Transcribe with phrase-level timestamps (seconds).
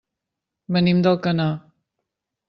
[0.77, 1.47] Venim d'Alcanar.